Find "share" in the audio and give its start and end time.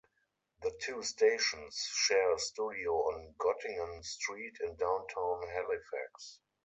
1.93-2.33